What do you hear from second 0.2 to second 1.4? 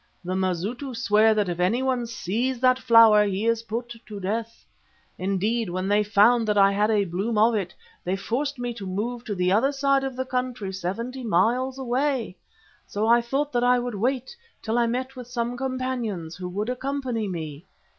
The Mazitu swear